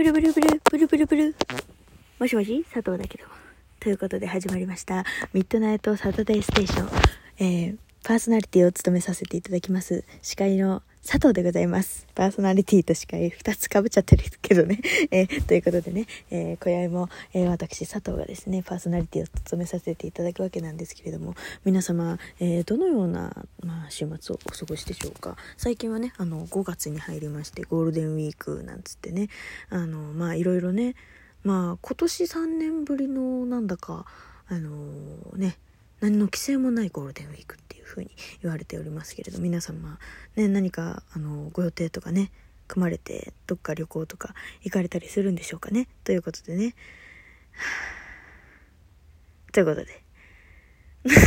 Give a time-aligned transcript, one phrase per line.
[0.00, 1.34] ブルブルブル、ブルブルブル。
[2.18, 2.64] もしもし？
[2.72, 3.24] 佐藤だけど。
[3.80, 5.04] ということで始まりました。
[5.34, 6.88] ミッドナイトサタデーステーション。
[7.36, 10.06] えー、パーソナリティを務めさせていただきます。
[10.22, 12.06] 司会の佐藤でございます。
[12.14, 14.80] パーソナリティと司会2つかぶっちゃってるけどね。
[15.10, 21.34] えー、ということでね、えー、今宵も、えー、私佐藤がですね、パーソナリティを務めさせていただくわけなんですけれども、
[21.64, 25.36] 皆様、えーどのような、まあ、週末をお過ごしでしょうか。
[25.56, 29.28] 最近はね、あの、5月に入りまして、ゴールデンウィークなんつってね、
[29.70, 30.94] あの、まあ、いろいろね、
[31.42, 34.04] まあ、今年3年ぶりの、なんだか、
[34.46, 34.76] あの
[35.36, 35.56] ね、
[36.00, 38.10] 何の規制もないゴールデンウィークっていうふうに
[38.42, 39.98] 言われておりますけれど皆様、
[40.36, 42.32] ね、何かあのご予定とかね
[42.68, 46.74] 組まれてどっか旅行とか行かれたりするんでしょうかねということでね
[49.52, 50.02] ということで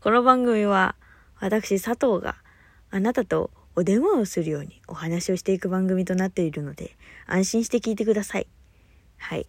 [0.00, 0.94] この番組は
[1.40, 2.36] 私佐藤が
[2.90, 8.46] あなたとお電話をするようにお話をしていく番組となっているので安心して聞いてください。
[9.18, 9.46] はい。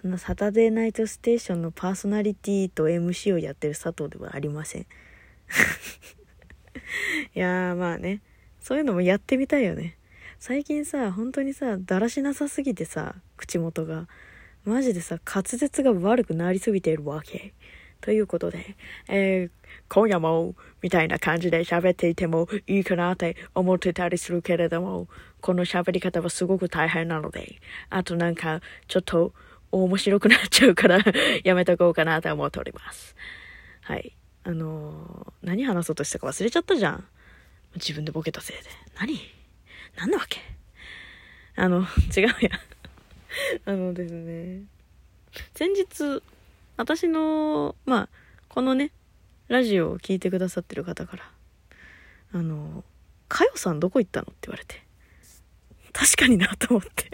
[0.00, 4.82] そんなサタデーナイトステーションのパーソナリティと MC をやってる佐藤ではありません。
[7.34, 8.22] いやーまあね、
[8.60, 9.98] そういうのもやってみたいよね。
[10.38, 14.06] 最近さ、本当にさ、だらしなさすぎてさ、口元が。
[14.64, 17.52] マジでさ、滑舌が悪くなりすぎているわけ。
[18.00, 18.76] ということで、
[19.08, 19.50] えー、
[19.88, 25.08] 今夜も、みたいな感じで喋っていてもいいかなって思ってたりするけれども、
[25.40, 27.56] この喋り方はすごく大変なので、
[27.90, 29.34] あとなんか、ちょっと、
[29.70, 30.98] 面白くなっちゃうから
[31.44, 33.14] やめとこうかなとは思っております。
[33.82, 34.14] はい。
[34.44, 37.06] あのー、何話そうとしたか忘れちゃったじゃん。
[37.74, 38.62] 自分でボケたせいで。
[38.98, 39.20] 何？
[39.96, 40.40] 何なわけ？
[41.56, 42.50] あの、 違うや。
[43.66, 44.62] あのですね。
[45.54, 46.22] 先日、
[46.76, 48.08] 私の、まあ、
[48.48, 48.92] このね、
[49.48, 51.30] ラジオを聴いてくださってる方から、
[52.32, 52.84] あの、
[53.28, 54.82] かよさんどこ行ったのって言われて、
[55.92, 57.10] 確かになと思って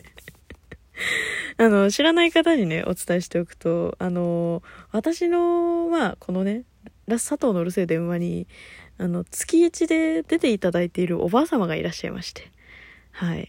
[1.58, 6.64] あの、知らない方にね、お伝えしておくと、あの、私の、まあ、このね、
[7.06, 8.46] ラス佐藤のうるせえ電話に、
[8.98, 12.50] あの、月一で出ていただいているおばあ様がいらっしゃいまして、
[13.10, 13.48] はい。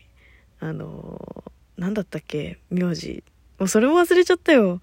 [0.59, 1.43] あの、
[1.77, 3.23] なんだったっけ名字。
[3.59, 4.81] もうそれも忘れちゃったよ。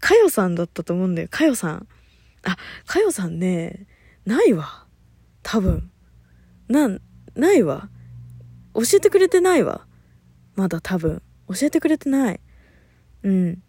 [0.00, 1.28] かよさんだったと思うんだよ。
[1.30, 1.88] かよさん。
[2.44, 2.56] あ、
[2.86, 3.86] かよさんね、
[4.24, 4.86] ないわ。
[5.42, 5.90] 多分。
[6.68, 6.88] な、
[7.34, 7.88] ないわ。
[8.74, 9.86] 教えてくれてないわ。
[10.54, 11.22] まだ多分。
[11.48, 12.40] 教えてくれてない。
[13.22, 13.62] うん。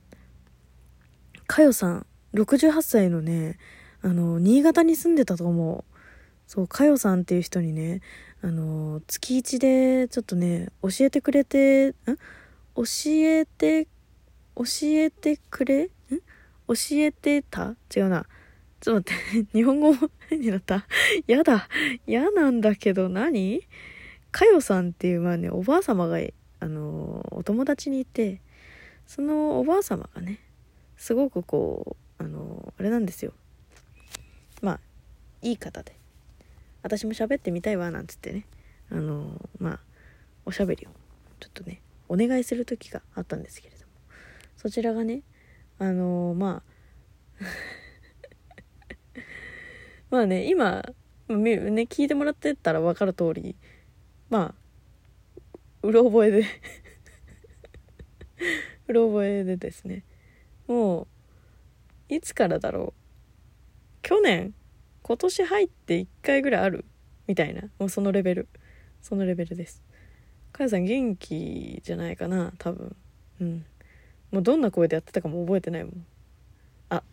[1.48, 3.58] かよさん、68歳のね、
[4.02, 5.84] あの、新潟に住んでたと思う。
[6.48, 8.02] そう、かよさんっていう人にね、
[8.42, 11.94] あの、月一でちょっとね、教えてくれて、ん？
[12.76, 13.86] 教えて、
[14.56, 15.84] 教えてくれ？
[15.86, 15.90] ん？
[16.68, 17.76] 教えてた？
[17.96, 18.26] 違うな。
[18.80, 20.86] ちょっと待って、 日本語も変になった。
[21.28, 21.68] やだ。
[22.08, 23.62] 嫌なんだけど何？
[24.32, 28.42] かよさんっていう、まあね、おばあ様がいあのお友達にいて
[29.08, 30.40] そのおばあ様がね
[30.98, 33.34] すごくこうあのあれなんですよ。
[34.62, 34.80] まあ
[35.42, 35.96] いい方で。
[36.82, 38.46] 私も喋ってみたいわなんつってね。
[38.92, 39.80] あのまあ
[40.46, 40.90] おしゃべりを
[41.40, 43.92] ちょっとねお願いする時があったんですけれども。
[44.58, 45.22] そちらがね
[45.78, 47.44] あのまあ
[50.12, 50.84] まあね今
[51.30, 51.54] ね
[51.84, 53.56] 聞いてもらってたら分かる通り
[54.30, 54.69] まあ
[55.82, 56.46] うろ覚えで。
[58.88, 60.04] うろ覚えでですね。
[60.68, 61.08] も
[62.10, 63.00] ういつからだろう。
[64.02, 64.54] 去年
[65.04, 66.86] 今年入って1回ぐらいある。
[67.28, 67.70] みたいな。
[67.80, 68.48] もうそのレベル。
[69.02, 69.84] そのレベルです。
[70.52, 72.96] かやさん元気じゃないかな多分。
[73.40, 73.66] うん。
[74.32, 76.06] もうどんな声でやってたかも覚えてないもん。
[76.90, 77.04] あ。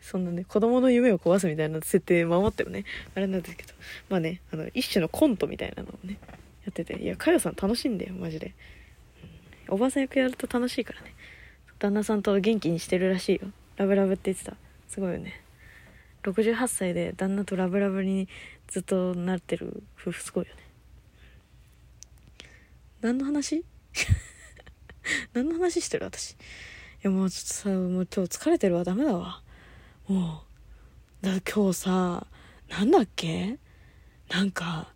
[0.00, 2.84] そんなね子供の夢を壊すみたいな設定守ってもね。
[3.14, 3.72] あれなんですけど。
[4.08, 6.18] まあねあの一種のコントみたいなのをね。
[6.64, 7.02] やってて。
[7.02, 8.54] いやかよさん楽しいんだよマジで、
[9.68, 11.14] おばさん役やると楽しいからね。
[11.78, 13.48] 旦那さんと元気にしてるらしいよ。
[13.76, 14.56] ラブラブって言ってた。
[14.88, 15.42] すごいよね。
[16.22, 18.28] 68歳で旦那とラブラブに
[18.68, 20.62] ずっとなってる夫婦すごいよね。
[23.02, 23.64] 何の話？
[25.34, 26.06] 何の話してる？
[26.06, 26.32] 私。
[26.32, 26.36] い
[27.02, 28.84] やもうちょっとさもう今日疲れてるわ。
[28.84, 29.42] ダメだわ。
[30.08, 30.44] も
[31.22, 32.26] うだ今日さ
[32.70, 33.58] なんだっけ？
[34.30, 34.93] なんか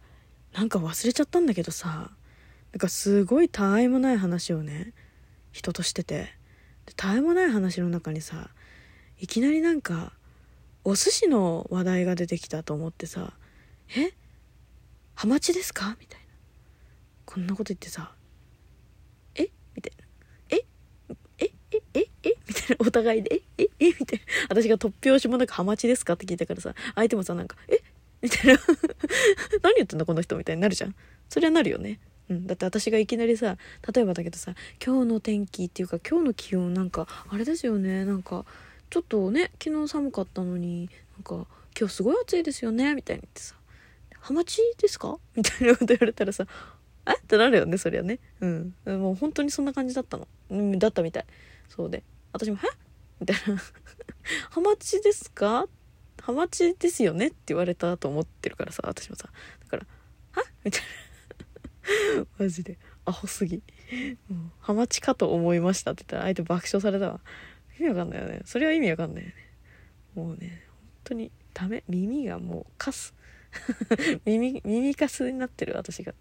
[0.58, 2.10] なんか忘れちゃったんだけどさ
[2.72, 4.92] なんかすごいたわいもない話をね
[5.52, 6.36] 人としてて。
[6.96, 8.48] たわいもない話の中にさ
[9.20, 10.14] いきなりなんか
[10.84, 13.34] お寿司の話題が出てきたと思ってさ
[13.94, 14.12] 「え？
[15.14, 16.26] ハマチですか?」みたいな。
[17.26, 18.14] こんなこと言ってさ
[19.36, 19.48] 「え？
[19.76, 20.04] みたいな
[20.56, 20.64] 「え？
[21.38, 21.50] え？
[21.72, 21.82] え？
[21.94, 22.00] え？
[22.24, 22.34] え？
[22.48, 22.76] みたいな。
[22.80, 23.68] お互いで「ええ？
[23.80, 23.86] え？
[23.88, 24.24] みたいな。
[24.48, 27.82] 私が突拍子もなく「ハマチですか?」って聞いたからさ相手もさなんか「え？
[28.22, 28.60] みたいな。
[29.62, 30.94] 何言ってんだこの人みたいになるじゃん。
[31.28, 32.00] そりゃなるよね。
[32.28, 33.56] うん、だって私がいきなりさ
[33.94, 34.54] 例えばだけどさ
[34.84, 38.04] 「今日の天気っていうか今日の気温なんかあれですよね。
[38.04, 38.44] なんか
[38.90, 41.46] ちょっとね昨日寒かったのになんか
[41.78, 43.54] 今日すごい暑いですよね」みたいに言ってさ
[44.20, 46.46] 「ハマチですか?」みたいなこと言われたらさ
[47.08, 47.12] 「え？
[47.12, 48.18] っ?」てなるよねそりゃね。
[48.40, 48.74] うん。
[48.84, 51.26] もう本当にそんな感じだったの、うん、だったみたい。
[51.70, 52.66] そうで私も「え？
[53.20, 53.56] みたいな
[54.50, 55.66] 「ハマチですか?」
[56.28, 59.30] ハマチですよねって言われたと思ってるからさ私もさ。
[59.60, 59.86] だから
[60.42, 60.44] 「は？
[60.62, 60.82] みたい
[62.18, 62.26] な。
[62.38, 62.76] マジで。
[63.06, 63.62] アホすぎ。
[64.28, 67.20] もうハマチかと思いましたって言ったら相手爆笑されたわ。
[67.80, 68.42] 意味わかんないよね。
[68.44, 69.34] それは意味わかんないよね。
[70.14, 71.82] もうね本当にダメ。
[71.88, 73.14] 耳がもうカス。
[74.26, 76.12] 耳耳カスになってる私が。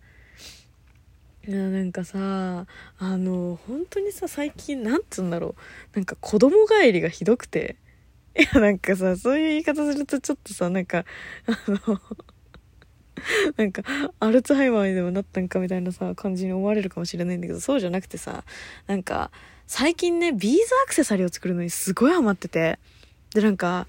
[1.45, 2.65] いやなんかさ
[2.97, 5.49] あの本当にさ最近なんつうんだろ
[5.93, 5.97] う。
[5.97, 7.75] なんか子供帰りがひどくて。
[8.37, 11.05] いやなんかさそういう言い方するとちょっとさなんか
[11.47, 12.01] あの
[13.57, 13.81] なんか、
[14.19, 18.43] アルツハイマーにでもなったんかみたいなさ、感じに思われるかもしれないんだけど、そうじゃなくてさ、
[18.87, 19.31] なんか、
[19.65, 22.79] 最近ね、ビーズアクセサリーを作るのにすごいハマってて、
[23.33, 23.87] で、なんか、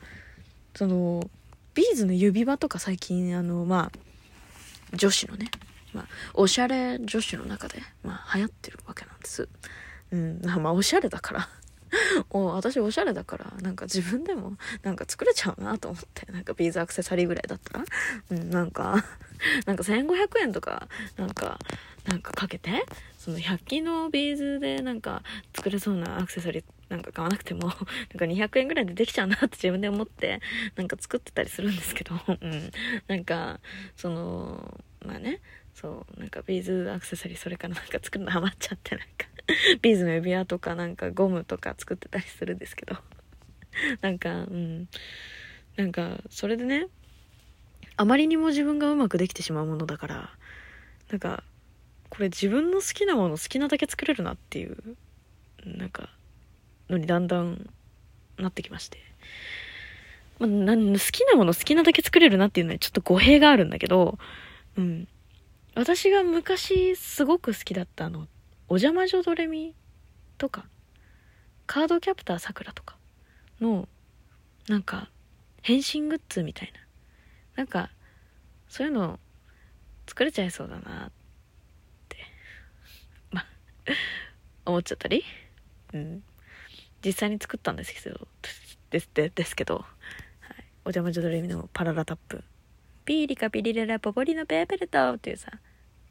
[0.74, 1.30] その、
[1.74, 5.50] ビーズの指輪とか最近、あの、まあ、女子のね、
[5.92, 9.48] まあ、おしゃれ女子の中で、まあ、流行ってるわけなんです。
[10.10, 11.48] うん、まあ、おしゃれだから
[12.30, 17.84] お私おしゃれだからなんか自分でもなんか作れちゃうなと思ってなんかビーズアクセサリーぐらいだったら。
[18.30, 19.04] うんなんか
[19.66, 21.58] なんか1500円とかなんか
[22.04, 22.84] なんかかけて
[23.18, 25.22] その100均のビーズでなんか
[25.54, 27.84] 作れそうなアクセサリーなんか買わなくても なんか
[28.24, 30.40] 200円ぐらいでできちゃうなって自分で思って
[30.76, 32.72] なんか作ってたりするんですけどうん。
[33.06, 33.60] なんか
[33.96, 35.40] そのまあね
[35.74, 39.26] そうなんかビーズアクセサリーそれからなんか作るのハマっちゃってなんか。
[39.82, 42.96] ビーズの指輪とかなんかゴムとか作ってたりするんですけど。
[44.00, 44.88] なんかうん。
[45.76, 46.88] なんかそれでね
[47.96, 50.30] あまりにも自分がうまくできてしまうものだから
[51.10, 51.44] なんか
[52.08, 54.76] これ自分の好きなもの好きなだけ作れるなっていう
[55.64, 56.10] なんか
[56.90, 57.70] のにだんだん
[58.38, 58.98] なってきまして、
[60.40, 64.18] まあ、なん好きなもの好きなだけ作れるなっていうのはちょっと語弊があるんだけど
[64.76, 65.06] うん。
[65.74, 68.26] 私が昔すごく好きだったあの、
[68.70, 69.74] お邪魔女ドレミ
[70.36, 70.66] とか、
[71.66, 72.96] カードキャプターさくらとか
[73.60, 73.88] の、
[74.68, 75.10] なんか、
[75.62, 76.80] 変身グッズみたいな。
[77.56, 77.90] なんか、
[78.68, 79.18] そういうの
[80.06, 81.10] 作れちゃいそうだなっ
[82.10, 82.18] て、
[83.32, 83.44] ま、
[84.66, 85.24] 思っちゃったり。
[85.94, 86.22] うん。
[87.02, 88.28] 実際に作ったんですけど、
[88.90, 89.86] ですでですけど、はい、
[90.84, 92.44] お邪魔女ドレミのパララタップ。
[93.06, 95.52] ピーリカピリレラポポリのペーペルトっていうさ、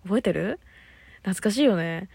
[0.04, 0.60] 覚えてる？
[1.18, 2.10] 懐かしいよね。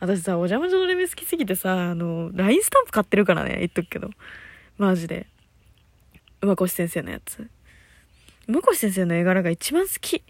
[0.00, 4.10] 私さ、お邪魔女のレミ好きすぎてさ、あの、LINE スタンプ買ってるからね、言っとくけど。
[4.76, 5.26] マジで。
[6.40, 7.48] 馬越先生のやつ。
[8.46, 10.22] 馬越先生の絵柄が一番好き。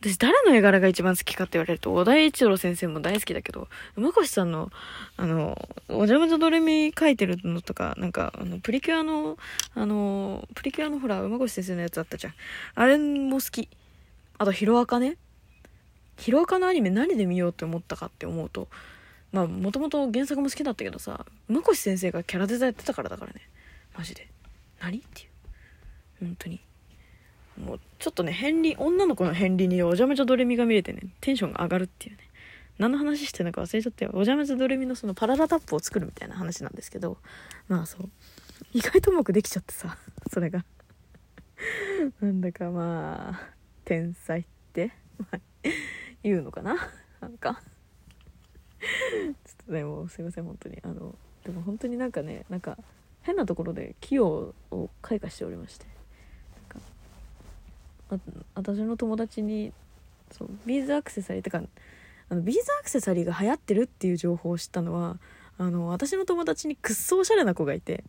[0.00, 4.70] 私誰の絵柄が一番好きかって言われると、小田栄一郎先生も大好きだけど、馬越さんの、
[5.16, 5.56] あの、
[5.88, 9.36] お邪魔女ドレミ描いてるのとか、なんか、あの、プリキュアの、
[9.76, 12.34] あの、プリキュアのほら、馬越先生のやつあったじゃん。
[12.74, 13.68] あれも好き。
[14.38, 15.18] あと、ヒロアカね。
[16.22, 18.68] ヒロアカのアニメ何で見ようって思ったかって思うと
[19.32, 23.40] まあもともと原作も好きだったけどさ向越先生がキャラデザやってたからだからね。
[23.96, 24.28] マジで。
[24.80, 25.28] 何っていう。
[26.20, 26.60] 本当に。
[27.58, 32.22] もうちょっとね片鱗女の子の片鱗にお邪魔女ドレミが見れてねテンションが上がるっていうね。
[32.78, 34.10] 何の話してんのか忘れちゃったよ。
[34.12, 37.18] お邪魔女ドレミのそのパララタップを作るみたいな話なんですけど
[37.68, 38.10] まあそう。
[38.74, 39.96] 意外とうまくできちゃってさ
[40.30, 40.64] それが。
[42.20, 43.50] なんだかまあ
[43.84, 44.92] 天才って。
[46.22, 46.76] 言うのかな？
[47.20, 47.62] なんか。
[48.80, 50.78] ちょっとねもうすいません本当に。
[50.82, 51.14] あの
[51.44, 52.78] でも本当になんかねなんか
[53.22, 55.86] 変なところで器用を開花しておりまして。
[58.10, 59.72] なんか私の友達に
[60.30, 61.62] そうビーズアクセサリーとか
[62.28, 65.18] あのビーズアクセサリーが流行ってるっていう情報を知ったのは
[65.58, 68.04] あの私の友達にくっそおしゃれな子がいて。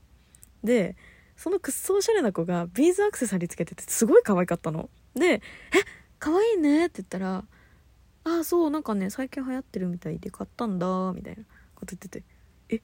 [0.64, 0.96] で
[1.36, 4.90] そのくっそおしゃれな子がビーズアクセサリーつけててすごい可愛かったの。
[5.16, 5.42] で
[5.74, 5.80] 「え
[6.20, 7.44] 可愛いね」って言ったら
[8.26, 11.44] ああそうなんかね最近流行ってるみたいで買ったんだみたいな
[11.76, 12.24] こと言ってて
[12.70, 12.82] え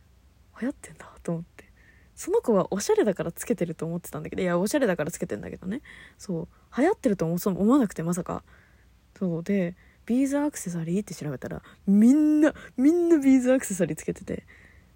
[0.62, 1.69] 流行ってんだと思って。
[2.15, 5.81] その子はおしゃれだからつけてると思ってたんだけどいやおしゃれだからつけてんだけどね。
[6.17, 8.43] そう流行ってると思思わなくてまさか。
[9.17, 14.46] そうでビーズアクセサリーって調べたらみんなみんなビーズアクセサリーつけてて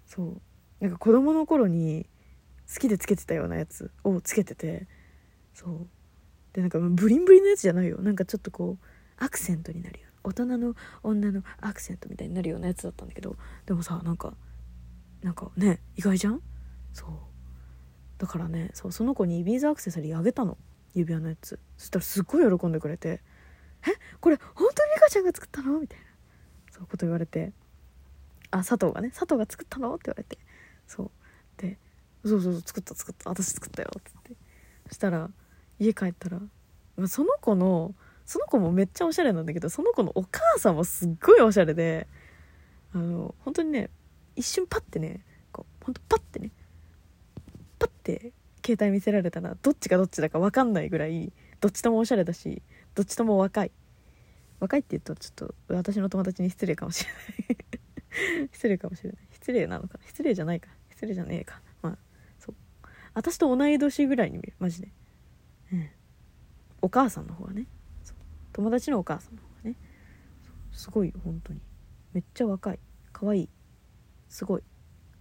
[0.04, 0.40] そう
[0.80, 2.06] なんか子供の頃に
[2.70, 4.86] 好きでつけてたようなやつをつけてて
[5.54, 5.88] そう。
[6.52, 8.02] でなんかブリンブリンのやつじゃないよ。
[8.02, 8.86] なんかちょっとこう
[9.16, 14.34] アクセントになるよ大人の女のアクセントみたいになるようなやつだったんだけどでもさなんか
[15.22, 16.40] なんかね意外じゃん？
[16.92, 17.10] そう。
[18.18, 20.58] だからねそうその子にビーズアクセサリーあげたの。
[20.94, 21.58] 指輪のやつ。
[21.76, 23.20] そしたらすっごい喜んでくれて
[23.86, 23.90] 「え？
[24.20, 26.04] これ本当にリカちゃんが作ったの?」みたいな。
[26.70, 27.52] そういうこと言われて。
[28.50, 29.94] あ佐藤がね佐藤が作ったの？
[29.94, 30.38] って言われて。
[30.86, 31.10] そう。
[31.56, 31.78] で
[32.24, 33.30] そうそうそう作った作った。
[33.30, 33.90] 私作ったよ。
[33.98, 34.36] っつって。
[34.88, 35.30] そしたら
[35.78, 36.40] 家帰ったら
[37.08, 42.06] その子のその子もめっちゃおしゃれなんだけどその子のお母さんもすっごいおしゃれで
[42.94, 43.90] あの本当にね
[44.36, 46.50] 一瞬パッてねこう本当パッてね
[47.78, 48.32] パッて
[48.64, 52.62] 携帯見せられたらどっちがどっちだか分かんないぐらいどっちともおしゃれだし
[52.94, 53.72] どっちとも若い。
[54.60, 58.48] 若いって言うとちょっと私の友達に失礼かもしれない。
[58.52, 59.18] 失礼かもしれない。
[59.32, 60.70] 失礼なのか失礼じゃないか。
[60.90, 61.60] 失礼じゃねえか。
[61.82, 61.98] まあ
[62.38, 62.54] そう。
[63.12, 64.54] 私と同い年ぐらいに見える。
[64.60, 64.88] マジで。
[65.72, 65.88] うん。
[66.82, 67.66] お母さんの方はね。
[68.54, 69.76] 友達のお母さんの方がね
[70.72, 71.60] すごい本当に
[72.14, 72.78] めっちゃ若い
[73.12, 73.48] 可愛い
[74.28, 74.62] すごい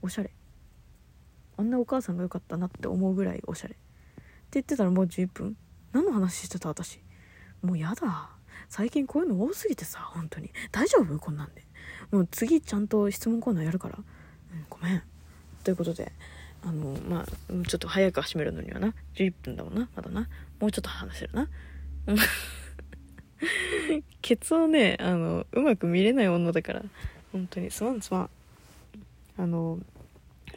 [0.01, 0.31] おしゃれ。
[1.57, 3.73] あんなお母さんが良かったなって思うぐらいおしゃれ。
[3.73, 3.83] って
[4.53, 5.57] 言ってたらもう11分。
[5.91, 6.99] 何の話してた私。
[7.61, 8.29] もうやだ。
[8.69, 10.51] 最近こういうの多すぎてさ本当に。
[10.71, 11.19] 大丈夫？
[11.19, 11.63] こんなんで。
[12.11, 14.01] もう次ちゃんと質問コーナーやるから、う
[14.55, 15.03] ん、ごめん。
[15.63, 16.11] ということで
[16.63, 17.25] あのまあ
[17.67, 18.93] ちょっと早く始めるのにはな。
[19.15, 19.89] 11分だもんな。
[19.95, 20.27] まだな。
[20.59, 21.47] もうちょっと話せるな。
[24.21, 26.83] ケツをねあのうまく見れない女だから。
[27.31, 27.71] 本当に。
[27.71, 28.29] すまんすまん。
[29.37, 29.79] あの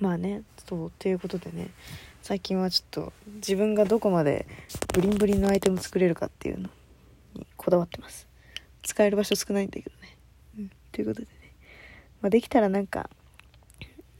[0.01, 1.71] まあねそうということでね。
[2.23, 4.47] 最近はちょっと自分がどこまで
[4.93, 6.69] ブリンブリンのアイテム作れるかっていうの
[7.35, 8.27] にこだわってます。
[8.83, 10.19] 使える場所少ないんだけどね、
[10.59, 11.33] うん、ということでね、
[12.23, 13.11] まあ、できたらなんか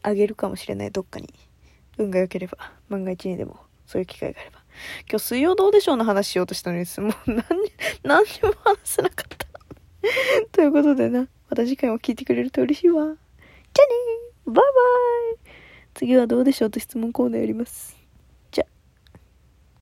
[0.03, 0.93] あげるかもしれない。
[0.93, 1.35] どっかに。
[1.99, 2.59] 運が良ければ。
[2.89, 4.56] 万が一にでもそういう機会があれば。
[5.09, 7.45] 今日水曜どうでしょうの話しようとしたのにもう 何
[8.03, 9.47] 何にも話せなかった。
[10.53, 13.05] ということでなまた次回も聞いてくれると嬉しいわ。
[13.05, 13.17] じゃあね
[14.47, 15.53] バイバイ。
[15.95, 17.96] 次はどうでしょうと質問コーナーやります。